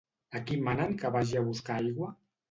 A 0.37 0.39
qui 0.45 0.55
manen 0.67 0.95
que 1.03 1.11
vagi 1.15 1.37
a 1.41 1.43
buscar 1.49 1.75
aigua? 1.83 2.09